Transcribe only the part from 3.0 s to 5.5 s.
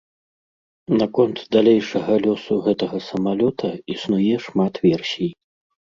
самалёта існуе шмат версій.